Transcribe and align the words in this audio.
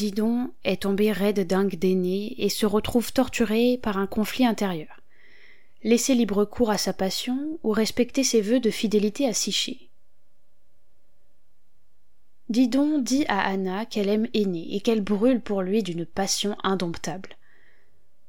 Didon 0.00 0.50
est 0.64 0.80
tombé 0.80 1.12
raide 1.12 1.46
dingue 1.46 1.76
d'aîné 1.76 2.34
et 2.38 2.48
se 2.48 2.64
retrouve 2.64 3.12
torturé 3.12 3.78
par 3.82 3.98
un 3.98 4.06
conflit 4.06 4.46
intérieur. 4.46 5.02
Laisser 5.82 6.14
libre 6.14 6.46
cours 6.46 6.70
à 6.70 6.78
sa 6.78 6.94
passion 6.94 7.58
ou 7.62 7.72
respecter 7.72 8.24
ses 8.24 8.40
vœux 8.40 8.60
de 8.60 8.70
fidélité 8.70 9.28
à 9.28 9.34
Siché. 9.34 9.90
Didon 12.48 12.98
dit 12.98 13.26
à 13.28 13.46
Anna 13.46 13.84
qu'elle 13.84 14.08
aime 14.08 14.26
Aîné 14.32 14.74
et 14.74 14.80
qu'elle 14.80 15.02
brûle 15.02 15.42
pour 15.42 15.60
lui 15.60 15.82
d'une 15.82 16.06
passion 16.06 16.56
indomptable. 16.62 17.36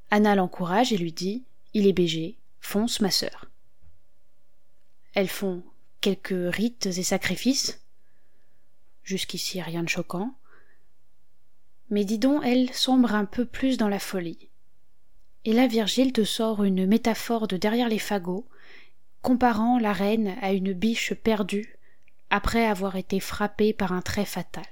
Anna 0.09 0.35
l'encourage 0.35 0.91
et 0.91 0.97
lui 0.97 1.13
dit 1.13 1.45
Il 1.73 1.87
est 1.87 1.93
BG, 1.93 2.35
fonce 2.59 2.99
ma 2.99 3.11
sœur. 3.11 3.49
Elles 5.13 5.29
font 5.29 5.63
quelques 6.01 6.53
rites 6.53 6.87
et 6.87 7.03
sacrifices. 7.03 7.79
Jusqu'ici 9.05 9.61
rien 9.61 9.83
de 9.83 9.89
choquant. 9.89 10.35
Mais 11.91 12.05
dis 12.05 12.17
donc, 12.17 12.41
elle 12.43 12.73
sombre 12.73 13.13
un 13.13 13.25
peu 13.25 13.45
plus 13.45 13.77
dans 13.77 13.89
la 13.89 13.99
folie. 13.99 14.49
Et 15.45 15.53
là 15.53 15.67
Virgile 15.67 16.13
te 16.13 16.23
sort 16.23 16.63
une 16.63 16.87
métaphore 16.87 17.47
de 17.47 17.57
derrière 17.57 17.89
les 17.89 17.99
fagots, 17.99 18.47
comparant 19.21 19.77
la 19.77 19.93
reine 19.93 20.35
à 20.41 20.53
une 20.53 20.73
biche 20.73 21.13
perdue 21.13 21.77
après 22.29 22.65
avoir 22.65 22.95
été 22.95 23.19
frappée 23.19 23.73
par 23.73 23.91
un 23.91 24.01
trait 24.01 24.25
fatal. 24.25 24.65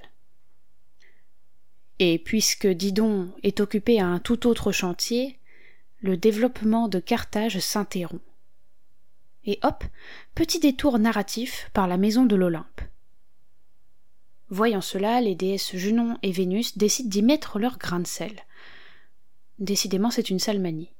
Et 1.99 2.17
puisque 2.17 2.67
Didon 2.67 3.29
est 3.43 3.59
occupé 3.59 3.99
à 3.99 4.07
un 4.07 4.19
tout 4.19 4.47
autre 4.47 4.71
chantier, 4.71 5.37
le 5.99 6.15
développement 6.15 6.87
de 6.87 6.99
Carthage 6.99 7.59
s'interrompt. 7.59 8.23
Et 9.43 9.59
hop, 9.63 9.83
petit 10.35 10.59
détour 10.59 10.99
narratif 10.99 11.69
par 11.73 11.87
la 11.87 11.97
maison 11.97 12.25
de 12.25 12.35
l'Olympe. 12.37 12.81
Voyant 14.49 14.81
cela, 14.81 15.21
les 15.21 15.35
déesses 15.35 15.75
Junon 15.75 16.17
et 16.23 16.31
Vénus 16.31 16.77
décident 16.77 17.09
d'y 17.09 17.21
mettre 17.21 17.59
leur 17.59 17.77
grain 17.77 17.99
de 17.99 18.07
sel. 18.07 18.33
Décidément, 19.59 20.09
c'est 20.09 20.29
une 20.29 20.39
sale 20.39 20.59
manie. 20.59 20.91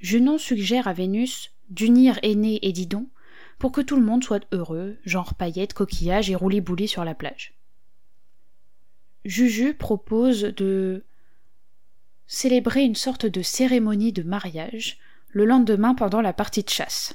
Junon 0.00 0.38
suggère 0.38 0.88
à 0.88 0.92
Vénus 0.92 1.52
d'unir 1.68 2.18
Aîné 2.22 2.58
et 2.62 2.72
Didon 2.72 3.06
pour 3.58 3.70
que 3.70 3.80
tout 3.80 3.96
le 3.96 4.04
monde 4.04 4.24
soit 4.24 4.44
heureux, 4.52 4.96
genre 5.04 5.34
paillettes, 5.34 5.74
coquillages 5.74 6.30
et 6.30 6.34
roulis-boulis 6.34 6.88
sur 6.88 7.04
la 7.04 7.14
plage. 7.14 7.54
Juju 9.24 9.74
propose 9.74 10.42
de 10.42 11.04
célébrer 12.26 12.82
une 12.82 12.94
sorte 12.94 13.26
de 13.26 13.42
cérémonie 13.42 14.12
de 14.12 14.22
mariage 14.22 14.98
le 15.28 15.44
lendemain 15.44 15.94
pendant 15.94 16.22
la 16.22 16.32
partie 16.32 16.62
de 16.62 16.70
chasse. 16.70 17.14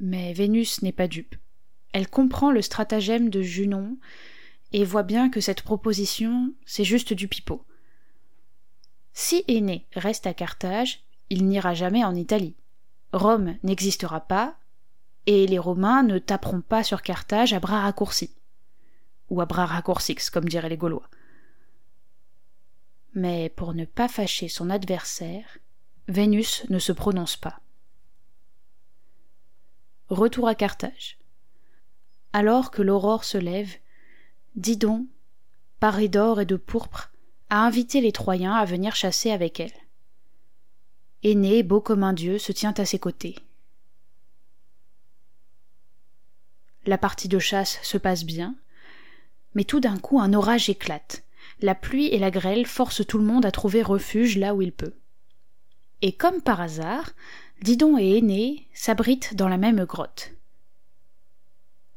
Mais 0.00 0.32
Vénus 0.32 0.82
n'est 0.82 0.92
pas 0.92 1.06
dupe. 1.06 1.36
Elle 1.92 2.08
comprend 2.08 2.50
le 2.50 2.62
stratagème 2.62 3.28
de 3.28 3.42
Junon 3.42 3.98
et 4.72 4.84
voit 4.84 5.02
bien 5.02 5.28
que 5.28 5.40
cette 5.40 5.62
proposition, 5.62 6.52
c'est 6.64 6.84
juste 6.84 7.12
du 7.12 7.28
pipeau. 7.28 7.64
Si 9.12 9.44
Aîné 9.46 9.86
reste 9.92 10.26
à 10.26 10.32
Carthage, 10.32 11.04
il 11.28 11.46
n'ira 11.46 11.74
jamais 11.74 12.04
en 12.04 12.14
Italie. 12.14 12.56
Rome 13.12 13.56
n'existera 13.62 14.20
pas, 14.20 14.56
et 15.26 15.46
les 15.46 15.58
Romains 15.58 16.02
ne 16.02 16.18
taperont 16.18 16.62
pas 16.62 16.82
sur 16.82 17.02
Carthage 17.02 17.52
à 17.52 17.60
bras 17.60 17.82
raccourcis. 17.82 18.34
Ou 19.28 19.40
à 19.42 19.46
bras 19.46 19.66
raccourcis, 19.66 20.16
comme 20.32 20.48
diraient 20.48 20.70
les 20.70 20.78
Gaulois. 20.78 21.08
Mais 23.14 23.50
pour 23.50 23.74
ne 23.74 23.84
pas 23.84 24.08
fâcher 24.08 24.48
son 24.48 24.70
adversaire, 24.70 25.58
Vénus 26.08 26.64
ne 26.70 26.78
se 26.78 26.92
prononce 26.92 27.36
pas. 27.36 27.60
Retour 30.08 30.48
à 30.48 30.54
Carthage. 30.54 31.18
Alors 32.32 32.70
que 32.70 32.82
l'aurore 32.82 33.24
se 33.24 33.36
lève, 33.36 33.76
Didon, 34.56 35.06
paré 35.80 36.08
d'or 36.08 36.40
et 36.40 36.46
de 36.46 36.56
pourpre, 36.56 37.10
a 37.50 37.64
invité 37.64 38.00
les 38.00 38.12
Troyens 38.12 38.54
à 38.54 38.64
venir 38.64 38.96
chasser 38.96 39.30
avec 39.30 39.60
elle. 39.60 39.72
Aîné, 41.22 41.62
beau 41.62 41.80
comme 41.80 42.02
un 42.02 42.14
dieu, 42.14 42.38
se 42.38 42.52
tient 42.52 42.74
à 42.78 42.84
ses 42.84 42.98
côtés. 42.98 43.36
La 46.86 46.98
partie 46.98 47.28
de 47.28 47.38
chasse 47.38 47.78
se 47.82 47.98
passe 47.98 48.24
bien, 48.24 48.56
mais 49.54 49.64
tout 49.64 49.80
d'un 49.80 49.98
coup 49.98 50.18
un 50.18 50.32
orage 50.32 50.70
éclate. 50.70 51.22
La 51.60 51.74
pluie 51.74 52.06
et 52.06 52.18
la 52.18 52.30
grêle 52.30 52.66
forcent 52.66 53.06
tout 53.06 53.18
le 53.18 53.24
monde 53.24 53.46
à 53.46 53.52
trouver 53.52 53.82
refuge 53.82 54.38
là 54.38 54.54
où 54.54 54.62
il 54.62 54.72
peut. 54.72 54.94
Et 56.00 56.12
comme 56.12 56.40
par 56.40 56.60
hasard, 56.60 57.10
Didon 57.60 57.98
et 57.98 58.16
Aîné 58.16 58.66
s'abritent 58.72 59.34
dans 59.34 59.48
la 59.48 59.58
même 59.58 59.84
grotte. 59.84 60.32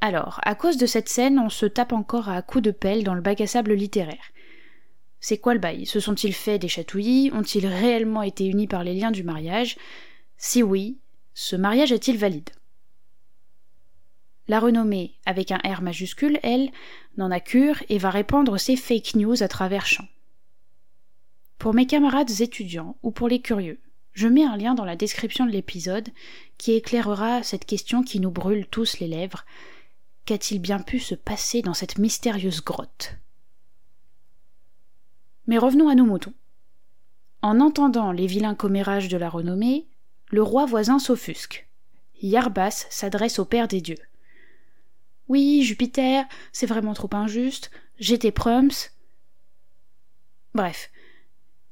Alors, 0.05 0.39
à 0.43 0.53
cause 0.53 0.77
de 0.77 0.85
cette 0.85 1.09
scène, 1.09 1.39
on 1.39 1.49
se 1.49 1.66
tape 1.66 1.91
encore 1.91 2.29
à 2.29 2.43
coups 2.43 2.63
de 2.63 2.69
pelle 2.69 3.03
dans 3.03 3.16
le 3.16 3.21
bac 3.21 3.41
à 3.41 3.47
sable 3.47 3.73
littéraire. 3.73 4.31
C'est 5.19 5.39
quoi 5.39 5.55
le 5.55 5.59
bail? 5.59 5.88
Se 5.88 5.99
sont-ils 5.99 6.35
fait 6.35 6.59
des 6.59 6.67
chatouillis? 6.67 7.31
Ont-ils 7.33 7.66
réellement 7.66 8.21
été 8.21 8.45
unis 8.45 8.67
par 8.67 8.83
les 8.83 8.93
liens 8.93 9.09
du 9.09 9.23
mariage? 9.23 9.77
Si 10.38 10.61
oui, 10.61 10.99
ce 11.33 11.55
mariage 11.55 11.91
est-il 11.91 12.19
valide? 12.19 12.51
La 14.47 14.59
renommée, 14.59 15.16
avec 15.25 15.49
un 15.49 15.57
R 15.57 15.81
majuscule, 15.81 16.39
elle, 16.43 16.69
n'en 17.17 17.31
a 17.31 17.39
cure 17.39 17.81
et 17.89 17.97
va 17.97 18.11
répandre 18.11 18.59
ses 18.59 18.75
fake 18.75 19.16
news 19.16 19.41
à 19.41 19.47
travers 19.47 19.87
champs. 19.87 20.07
Pour 21.57 21.73
mes 21.73 21.87
camarades 21.87 22.41
étudiants 22.41 22.95
ou 23.01 23.09
pour 23.09 23.27
les 23.27 23.41
curieux, 23.41 23.79
je 24.13 24.27
mets 24.27 24.45
un 24.45 24.55
lien 24.55 24.75
dans 24.75 24.85
la 24.85 24.97
description 24.97 25.47
de 25.47 25.51
l'épisode 25.51 26.09
qui 26.59 26.73
éclairera 26.73 27.41
cette 27.41 27.66
question 27.66 28.03
qui 28.03 28.19
nous 28.19 28.29
brûle 28.29 28.67
tous 28.67 28.99
les 28.99 29.07
lèvres, 29.07 29.45
Qu'a-t-il 30.25 30.59
bien 30.59 30.80
pu 30.80 31.00
se 31.00 31.13
passer 31.13 31.62
dans 31.62 31.75
cette 31.75 32.00
mystérieuse 32.00 32.63
grotte 32.63 33.16
Mais 35.46 35.59
revenons 35.59 35.88
à 35.88 35.96
nos 35.96 36.06
moutons. 36.06 36.34
En 37.44 37.59
entendant 37.59 38.12
les 38.12 38.25
vilains 38.25 38.56
commérages 38.56 39.08
de 39.08 39.18
la 39.18 39.30
renommée, 39.30 39.85
le 40.31 40.41
roi 40.41 40.66
voisin 40.66 40.97
s'offusque. 40.97 41.68
Yarbas 42.22 42.88
s'adresse 42.90 43.38
au 43.38 43.46
père 43.46 43.68
des 43.68 43.81
dieux. 43.81 44.00
Oui, 45.28 45.62
Jupiter, 45.64 46.25
c'est 46.52 46.66
vraiment 46.66 46.94
trop 46.94 47.09
injuste, 47.14 47.69
j'étais 48.00 48.31
prums. 48.31 48.72
Bref, 50.56 50.90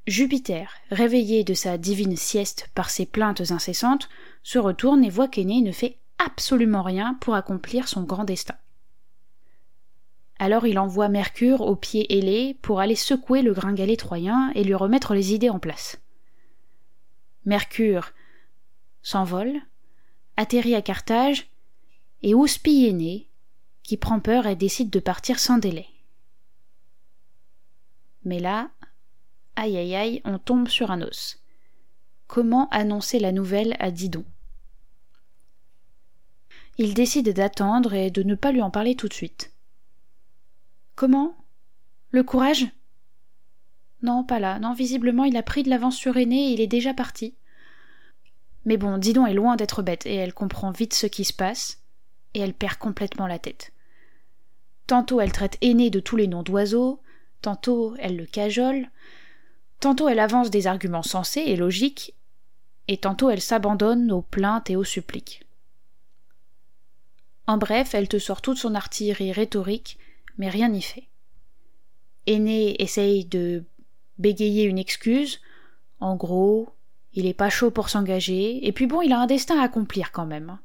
Jupiter, 0.06 0.74
réveillé 0.90 1.42
de 1.42 1.54
sa 1.54 1.78
divine 1.78 2.16
sieste 2.16 2.70
par 2.74 2.90
ses 2.90 3.06
plaintes 3.06 3.50
incessantes, 3.50 4.08
se 4.42 4.58
retourne 4.58 5.02
et 5.02 5.10
voit 5.10 5.28
qu'Aîné 5.28 5.60
ne 5.60 5.72
fait 5.72 5.98
absolument 6.18 6.82
rien 6.82 7.14
pour 7.20 7.34
accomplir 7.34 7.88
son 7.88 8.02
grand 8.02 8.24
destin. 8.24 8.56
Alors 10.38 10.66
il 10.66 10.78
envoie 10.78 11.08
Mercure 11.08 11.60
au 11.60 11.76
pied 11.76 12.18
ailé 12.18 12.58
pour 12.60 12.80
aller 12.80 12.96
secouer 12.96 13.42
le 13.42 13.52
gringalet 13.52 13.96
troyen 13.96 14.50
et 14.54 14.64
lui 14.64 14.74
remettre 14.74 15.14
les 15.14 15.32
idées 15.32 15.50
en 15.50 15.58
place. 15.58 16.00
Mercure 17.44 18.12
s'envole, 19.02 19.60
atterrit 20.36 20.74
à 20.74 20.82
Carthage, 20.82 21.50
et 22.22 22.34
houspille 22.34 22.86
Aîné, 22.86 23.28
qui 23.82 23.98
prend 23.98 24.18
peur 24.18 24.46
et 24.46 24.56
décide 24.56 24.88
de 24.88 24.98
partir 24.98 25.38
sans 25.38 25.58
délai. 25.58 25.86
Mais 28.24 28.40
là, 28.40 28.70
aïe 29.56 29.76
aïe 29.76 29.94
aïe, 29.94 30.22
on 30.24 30.38
tombe 30.38 30.68
sur 30.68 30.90
un 30.90 31.02
os. 31.02 31.38
Comment 32.26 32.68
annoncer 32.70 33.18
la 33.18 33.30
nouvelle 33.30 33.76
à 33.78 33.90
Didon? 33.90 34.24
Il 36.78 36.94
décide 36.94 37.32
d'attendre 37.32 37.94
et 37.94 38.10
de 38.10 38.22
ne 38.22 38.34
pas 38.34 38.52
lui 38.52 38.62
en 38.62 38.70
parler 38.70 38.94
tout 38.94 39.08
de 39.08 39.14
suite. 39.14 39.52
Comment? 40.94 41.36
Le 42.10 42.22
courage? 42.22 42.66
Non, 44.02 44.24
pas 44.24 44.38
là. 44.38 44.58
Non, 44.58 44.74
visiblement, 44.74 45.24
il 45.24 45.36
a 45.36 45.42
pris 45.42 45.62
de 45.62 45.70
l'avance 45.70 45.96
sur 45.96 46.16
Aîné 46.16 46.50
et 46.50 46.52
il 46.52 46.60
est 46.60 46.66
déjà 46.66 46.94
parti. 46.94 47.34
Mais 48.64 48.76
bon, 48.76 48.98
Didon 48.98 49.26
est 49.26 49.34
loin 49.34 49.56
d'être 49.56 49.82
bête 49.82 50.06
et 50.06 50.14
elle 50.14 50.34
comprend 50.34 50.70
vite 50.70 50.94
ce 50.94 51.06
qui 51.06 51.24
se 51.24 51.32
passe 51.32 51.80
et 52.34 52.40
elle 52.40 52.54
perd 52.54 52.76
complètement 52.76 53.26
la 53.26 53.38
tête. 53.38 53.72
Tantôt 54.86 55.20
elle 55.20 55.32
traite 55.32 55.58
Aîné 55.60 55.90
de 55.90 56.00
tous 56.00 56.16
les 56.16 56.26
noms 56.26 56.42
d'oiseaux, 56.42 57.00
tantôt 57.40 57.94
elle 57.98 58.16
le 58.16 58.26
cajole, 58.26 58.90
tantôt 59.80 60.08
elle 60.08 60.18
avance 60.18 60.50
des 60.50 60.66
arguments 60.66 61.02
sensés 61.02 61.42
et 61.46 61.56
logiques, 61.56 62.14
et 62.88 62.98
tantôt 62.98 63.30
elle 63.30 63.40
s'abandonne 63.40 64.12
aux 64.12 64.22
plaintes 64.22 64.70
et 64.70 64.76
aux 64.76 64.84
suppliques. 64.84 65.46
En 67.46 67.58
bref, 67.58 67.94
elle 67.94 68.08
te 68.08 68.18
sort 68.18 68.40
toute 68.40 68.58
son 68.58 68.74
artillerie 68.74 69.32
rhétorique, 69.32 69.98
mais 70.38 70.48
rien 70.48 70.68
n'y 70.68 70.82
fait. 70.82 71.08
Aîné 72.26 72.82
essaye 72.82 73.24
de 73.26 73.64
bégayer 74.18 74.64
une 74.64 74.78
excuse. 74.78 75.40
En 76.00 76.16
gros, 76.16 76.70
il 77.12 77.26
est 77.26 77.34
pas 77.34 77.50
chaud 77.50 77.70
pour 77.70 77.90
s'engager, 77.90 78.66
et 78.66 78.72
puis 78.72 78.86
bon, 78.86 79.02
il 79.02 79.12
a 79.12 79.20
un 79.20 79.26
destin 79.26 79.60
à 79.60 79.64
accomplir 79.64 80.10
quand 80.10 80.26
même. 80.26 80.58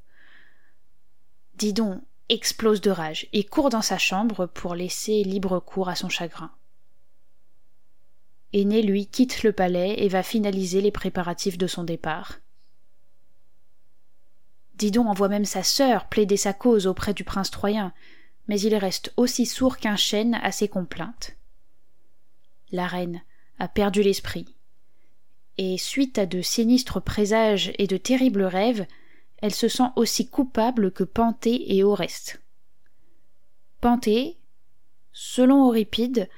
Didon 1.56 2.02
explose 2.30 2.80
de 2.80 2.92
rage 2.92 3.28
et 3.34 3.44
court 3.44 3.70
dans 3.70 3.82
sa 3.82 3.98
chambre 3.98 4.46
pour 4.46 4.76
laisser 4.76 5.24
libre 5.24 5.60
cours 5.60 5.90
à 5.90 5.96
son 5.96 6.10
chagrin. 6.10 6.52
Aîné, 8.54 8.82
lui, 8.82 9.06
quitte 9.06 9.44
le 9.44 9.52
palais 9.52 9.96
et 10.04 10.08
va 10.08 10.24
finaliser 10.24 10.82
les 10.82 10.92
préparatifs 10.92 11.58
de 11.58 11.68
son 11.68 11.84
départ. 11.84 12.40
Didon 14.80 15.08
envoie 15.08 15.28
même 15.28 15.46
sa 15.46 15.62
sœur 15.62 16.08
plaider 16.08 16.38
sa 16.38 16.54
cause 16.54 16.88
auprès 16.88 17.14
du 17.14 17.26
prince 17.26 17.52
troyen, 17.52 17.92
mais 18.48 18.60
il 18.62 18.74
reste 18.76 19.14
aussi 19.18 19.46
sourd 19.46 19.78
qu'un 19.78 19.98
chêne 19.98 20.40
à 20.42 20.54
ses 20.54 20.70
complaintes. 20.70 21.36
La 22.72 22.88
reine 22.88 23.22
a 23.60 23.68
perdu 23.68 24.02
l'esprit, 24.02 24.56
et 25.58 25.78
suite 25.78 26.18
à 26.18 26.26
de 26.26 26.42
sinistres 26.42 27.02
présages 27.02 27.74
et 27.78 27.88
de 27.88 27.98
terribles 27.98 28.44
rêves, 28.44 28.88
elle 29.42 29.54
se 29.54 29.68
sent 29.68 29.90
aussi 29.98 30.30
coupable 30.30 30.92
que 30.92 31.04
Panthée 31.04 31.76
et 31.76 31.84
Oreste. 31.84 32.42
Panthée, 33.82 34.38
selon 35.12 35.68
Euripide, 35.68 36.30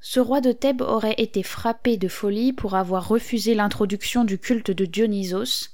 ce 0.00 0.18
roi 0.18 0.40
de 0.40 0.50
Thèbes 0.50 0.80
aurait 0.80 1.14
été 1.18 1.44
frappé 1.44 1.96
de 1.96 2.08
folie 2.08 2.52
pour 2.52 2.74
avoir 2.74 3.06
refusé 3.06 3.54
l'introduction 3.54 4.24
du 4.24 4.38
culte 4.38 4.72
de 4.72 4.86
Dionysos, 4.86 5.70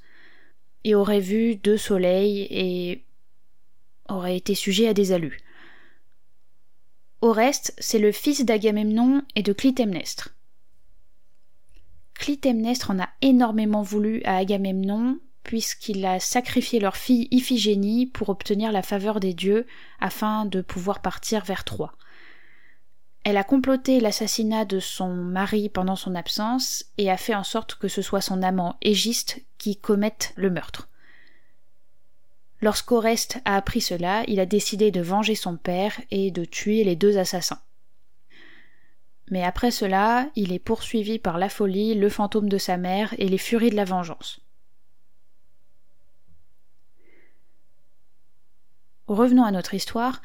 et 0.86 0.94
aurait 0.94 1.20
vu 1.20 1.56
deux 1.56 1.76
soleils 1.76 2.46
et 2.48 3.04
aurait 4.08 4.36
été 4.36 4.54
sujet 4.54 4.86
à 4.86 4.94
des 4.94 5.10
alus. 5.10 5.40
Oreste, 7.22 7.74
c'est 7.78 7.98
le 7.98 8.12
fils 8.12 8.44
d'Agamemnon 8.44 9.22
et 9.34 9.42
de 9.42 9.52
Clytemnestre. 9.52 10.36
Clytemnestre 12.14 12.92
en 12.92 13.00
a 13.00 13.08
énormément 13.20 13.82
voulu 13.82 14.22
à 14.24 14.36
Agamemnon, 14.36 15.18
puisqu'il 15.42 16.06
a 16.06 16.20
sacrifié 16.20 16.78
leur 16.78 16.96
fille 16.96 17.26
Iphigénie 17.32 18.06
pour 18.06 18.28
obtenir 18.28 18.70
la 18.70 18.82
faveur 18.82 19.18
des 19.18 19.34
dieux 19.34 19.66
afin 19.98 20.44
de 20.44 20.60
pouvoir 20.60 21.02
partir 21.02 21.44
vers 21.44 21.64
Troie. 21.64 21.96
Elle 23.26 23.38
a 23.38 23.42
comploté 23.42 23.98
l'assassinat 23.98 24.64
de 24.64 24.78
son 24.78 25.12
mari 25.12 25.68
pendant 25.68 25.96
son 25.96 26.14
absence 26.14 26.84
et 26.96 27.10
a 27.10 27.16
fait 27.16 27.34
en 27.34 27.42
sorte 27.42 27.74
que 27.74 27.88
ce 27.88 28.00
soit 28.00 28.20
son 28.20 28.40
amant 28.40 28.76
Égiste 28.82 29.42
qui 29.58 29.76
commette 29.76 30.32
le 30.36 30.48
meurtre. 30.48 30.88
Lorsqu'Oreste 32.60 33.40
a 33.44 33.56
appris 33.56 33.80
cela, 33.80 34.22
il 34.28 34.38
a 34.38 34.46
décidé 34.46 34.92
de 34.92 35.00
venger 35.00 35.34
son 35.34 35.56
père 35.56 36.00
et 36.12 36.30
de 36.30 36.44
tuer 36.44 36.84
les 36.84 36.94
deux 36.94 37.18
assassins. 37.18 37.58
Mais 39.28 39.42
après 39.42 39.72
cela, 39.72 40.30
il 40.36 40.52
est 40.52 40.60
poursuivi 40.60 41.18
par 41.18 41.36
la 41.36 41.48
folie, 41.48 41.96
le 41.96 42.08
fantôme 42.08 42.48
de 42.48 42.58
sa 42.58 42.76
mère 42.76 43.12
et 43.18 43.26
les 43.28 43.38
furies 43.38 43.70
de 43.70 43.74
la 43.74 43.84
vengeance. 43.84 44.38
Revenons 49.08 49.44
à 49.44 49.50
notre 49.50 49.74
histoire. 49.74 50.22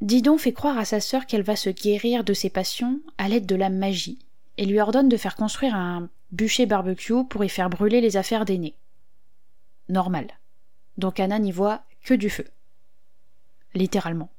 Didon 0.00 0.38
fait 0.38 0.52
croire 0.52 0.78
à 0.78 0.84
sa 0.84 1.00
sœur 1.00 1.26
qu'elle 1.26 1.42
va 1.42 1.56
se 1.56 1.70
guérir 1.70 2.22
de 2.22 2.32
ses 2.32 2.50
passions 2.50 3.00
à 3.18 3.28
l'aide 3.28 3.46
de 3.46 3.56
la 3.56 3.68
magie, 3.68 4.18
et 4.56 4.64
lui 4.64 4.80
ordonne 4.80 5.08
de 5.08 5.16
faire 5.16 5.34
construire 5.34 5.74
un 5.74 6.08
bûcher 6.30 6.66
barbecue 6.66 7.24
pour 7.28 7.44
y 7.44 7.48
faire 7.48 7.70
brûler 7.70 8.00
les 8.00 8.16
affaires 8.16 8.44
d'aînés. 8.44 8.74
Normal. 9.88 10.26
Donc 10.98 11.18
Anna 11.20 11.38
n'y 11.38 11.52
voit 11.52 11.82
que 12.04 12.14
du 12.14 12.30
feu. 12.30 12.46
Littéralement. 13.74 14.30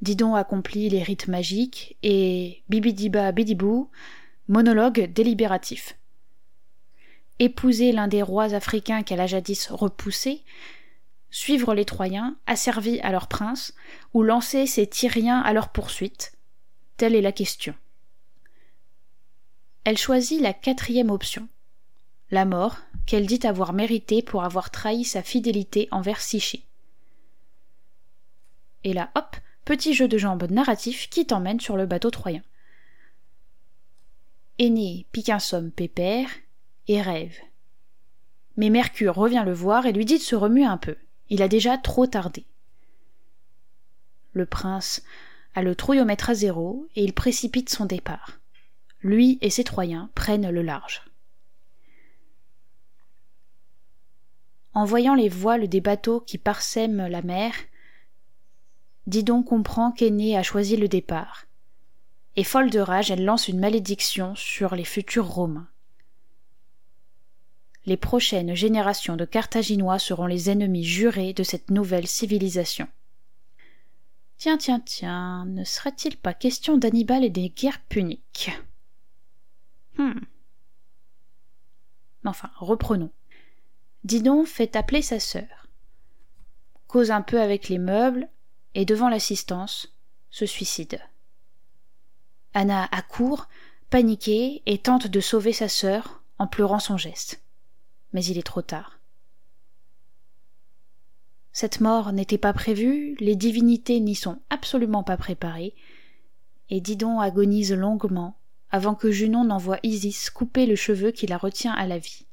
Didon 0.00 0.34
accomplit 0.34 0.88
les 0.88 1.02
rites 1.02 1.28
magiques 1.28 1.96
et 2.02 2.62
bibidiba 2.68 3.32
bidibou, 3.32 3.90
monologue 4.48 5.12
délibératif. 5.12 5.96
Épouser 7.38 7.92
l'un 7.92 8.08
des 8.08 8.22
rois 8.22 8.54
africains 8.54 9.02
qu'elle 9.02 9.20
a 9.20 9.26
jadis 9.26 9.68
repoussé, 9.70 10.42
suivre 11.30 11.74
les 11.74 11.84
Troyens, 11.84 12.36
asservis 12.46 13.00
à 13.00 13.12
leur 13.12 13.28
prince, 13.28 13.74
ou 14.14 14.22
lancer 14.22 14.66
ces 14.66 14.86
Tyriens 14.86 15.40
à 15.40 15.52
leur 15.52 15.70
poursuite 15.70 16.32
Telle 16.96 17.14
est 17.14 17.22
la 17.22 17.32
question. 17.32 17.74
Elle 19.84 19.98
choisit 19.98 20.40
la 20.40 20.52
quatrième 20.52 21.10
option, 21.10 21.48
la 22.30 22.44
mort, 22.44 22.76
qu'elle 23.06 23.26
dit 23.26 23.46
avoir 23.46 23.72
méritée 23.72 24.22
pour 24.22 24.44
avoir 24.44 24.70
trahi 24.70 25.04
sa 25.04 25.22
fidélité 25.22 25.88
envers 25.90 26.18
Psyché. 26.18 26.64
Et 28.84 28.92
là, 28.92 29.10
hop, 29.14 29.36
petit 29.64 29.94
jeu 29.94 30.08
de 30.08 30.18
jambes 30.18 30.50
narratif 30.50 31.08
qui 31.10 31.26
t'emmène 31.26 31.60
sur 31.60 31.76
le 31.76 31.86
bateau 31.86 32.10
troyen. 32.10 32.42
Aîné 34.58 35.06
pique 35.12 35.32
somme 35.40 35.70
pépère 35.70 36.28
et 36.86 37.00
rêve. 37.00 37.38
Mais 38.56 38.68
Mercure 38.68 39.14
revient 39.14 39.42
le 39.44 39.54
voir 39.54 39.86
et 39.86 39.92
lui 39.92 40.04
dit 40.04 40.18
de 40.18 40.22
se 40.22 40.36
remuer 40.36 40.64
un 40.64 40.76
peu. 40.76 40.96
Il 41.30 41.42
a 41.42 41.48
déjà 41.48 41.78
trop 41.78 42.06
tardé. 42.06 42.44
Le 44.32 44.46
prince 44.46 45.02
a 45.54 45.62
le 45.62 45.74
trouillomètre 45.74 46.30
à 46.30 46.34
zéro 46.34 46.86
et 46.96 47.02
il 47.02 47.12
précipite 47.12 47.70
son 47.70 47.86
départ. 47.86 48.40
Lui 49.00 49.38
et 49.40 49.50
ses 49.50 49.64
Troyens 49.64 50.10
prennent 50.14 50.50
le 50.50 50.62
large. 50.62 51.02
En 54.74 54.84
voyant 54.84 55.14
les 55.14 55.28
voiles 55.28 55.68
des 55.68 55.80
bateaux 55.80 56.20
qui 56.20 56.38
parsèment 56.38 57.08
la 57.08 57.22
mer, 57.22 57.54
Didon 59.06 59.42
comprend 59.42 59.90
qu'Aînée 59.90 60.36
a 60.36 60.42
choisi 60.42 60.76
le 60.76 60.86
départ. 60.86 61.46
Et 62.36 62.44
folle 62.44 62.70
de 62.70 62.78
rage, 62.78 63.10
elle 63.10 63.24
lance 63.24 63.48
une 63.48 63.58
malédiction 63.58 64.36
sur 64.36 64.76
les 64.76 64.84
futurs 64.84 65.26
Romains. 65.26 65.68
Les 67.86 67.96
prochaines 67.96 68.54
générations 68.54 69.16
de 69.16 69.24
Carthaginois 69.24 69.98
seront 69.98 70.26
les 70.26 70.50
ennemis 70.50 70.84
jurés 70.84 71.32
de 71.32 71.42
cette 71.42 71.70
nouvelle 71.70 72.06
civilisation. 72.06 72.88
Tiens, 74.36 74.58
tiens, 74.58 74.80
tiens, 74.80 75.44
ne 75.46 75.64
serait-il 75.64 76.16
pas 76.16 76.34
question 76.34 76.78
d'Hannibal 76.78 77.24
et 77.24 77.30
des 77.30 77.50
guerres 77.50 77.82
puniques? 77.88 78.50
Hmm. 79.98 80.20
Enfin, 82.24 82.50
reprenons. 82.56 83.10
Didon 84.04 84.44
fait 84.44 84.76
appeler 84.76 85.02
sa 85.02 85.20
sœur. 85.20 85.66
Cause 86.86 87.10
un 87.10 87.22
peu 87.22 87.40
avec 87.40 87.68
les 87.68 87.78
meubles, 87.78 88.28
et 88.74 88.84
devant 88.84 89.08
l'assistance, 89.08 89.94
se 90.30 90.46
suicide. 90.46 91.00
Anna 92.54 92.88
accourt, 92.92 93.48
paniquée, 93.90 94.62
et 94.66 94.78
tente 94.78 95.06
de 95.06 95.20
sauver 95.20 95.52
sa 95.52 95.68
sœur 95.68 96.22
en 96.38 96.46
pleurant 96.46 96.78
son 96.78 96.96
geste. 96.96 97.42
Mais 98.12 98.24
il 98.24 98.38
est 98.38 98.46
trop 98.46 98.62
tard. 98.62 98.98
Cette 101.52 101.80
mort 101.80 102.12
n'était 102.12 102.38
pas 102.38 102.52
prévue, 102.52 103.16
les 103.20 103.36
divinités 103.36 104.00
n'y 104.00 104.14
sont 104.14 104.40
absolument 104.50 105.02
pas 105.02 105.16
préparées, 105.16 105.74
et 106.68 106.80
Didon 106.80 107.18
agonise 107.18 107.72
longuement 107.72 108.36
avant 108.70 108.94
que 108.94 109.10
Junon 109.10 109.44
n'envoie 109.44 109.80
Isis 109.82 110.30
couper 110.30 110.66
le 110.66 110.76
cheveu 110.76 111.10
qui 111.10 111.26
la 111.26 111.36
retient 111.36 111.72
à 111.72 111.86
la 111.86 111.98
vie. 111.98 112.24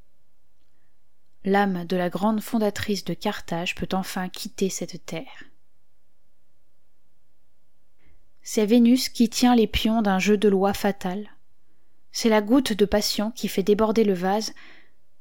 L'âme 1.43 1.85
de 1.85 1.97
la 1.97 2.09
grande 2.09 2.41
fondatrice 2.41 3.05
de 3.05 3.13
Carthage 3.13 3.75
peut 3.75 3.87
enfin 3.93 4.29
quitter 4.29 4.69
cette 4.69 5.05
terre. 5.05 5.45
C'est 8.43 8.65
Vénus 8.65 9.09
qui 9.09 9.29
tient 9.29 9.55
les 9.55 9.67
pions 9.67 10.01
d'un 10.01 10.19
jeu 10.19 10.37
de 10.37 10.47
loi 10.47 10.73
fatal. 10.73 11.27
C'est 12.11 12.29
la 12.29 12.41
goutte 12.41 12.73
de 12.73 12.85
passion 12.85 13.31
qui 13.31 13.47
fait 13.47 13.63
déborder 13.63 14.03
le 14.03 14.13
vase, 14.13 14.53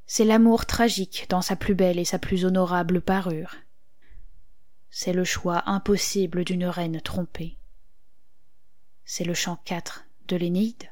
c'est 0.06 0.24
l'amour 0.24 0.66
tragique 0.66 1.26
dans 1.28 1.42
sa 1.42 1.56
plus 1.56 1.74
belle 1.74 1.98
et 1.98 2.04
sa 2.04 2.18
plus 2.18 2.44
honorable 2.44 3.00
parure. 3.00 3.56
C'est 4.90 5.12
le 5.12 5.24
choix 5.24 5.68
impossible 5.68 6.44
d'une 6.44 6.64
reine 6.64 7.00
trompée. 7.00 7.58
C'est 9.04 9.24
le 9.24 9.34
chant 9.34 9.60
quatre 9.64 10.06
de 10.28 10.36
l'Énéide. 10.36 10.90